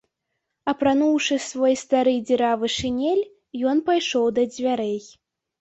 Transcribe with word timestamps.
Апрануўшы 0.71 1.35
свой 1.49 1.73
стары 1.83 2.15
дзіравы 2.29 2.71
шынель, 2.79 3.21
ён 3.73 3.77
пайшоў 3.91 4.25
да 4.39 4.51
дзвярэй. 4.57 4.99